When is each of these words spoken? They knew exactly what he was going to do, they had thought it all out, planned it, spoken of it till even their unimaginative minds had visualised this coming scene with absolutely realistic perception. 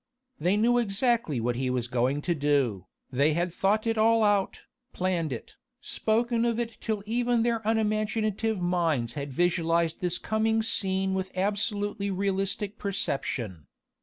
They 0.39 0.57
knew 0.57 0.79
exactly 0.79 1.39
what 1.39 1.55
he 1.55 1.69
was 1.69 1.87
going 1.87 2.23
to 2.23 2.33
do, 2.33 2.87
they 3.11 3.33
had 3.33 3.53
thought 3.53 3.85
it 3.85 3.99
all 3.99 4.23
out, 4.23 4.61
planned 4.93 5.31
it, 5.31 5.57
spoken 5.79 6.43
of 6.43 6.59
it 6.59 6.79
till 6.81 7.03
even 7.05 7.43
their 7.43 7.61
unimaginative 7.67 8.59
minds 8.59 9.13
had 9.13 9.31
visualised 9.31 10.01
this 10.01 10.17
coming 10.17 10.63
scene 10.63 11.13
with 11.13 11.29
absolutely 11.37 12.09
realistic 12.09 12.79
perception. 12.79 13.67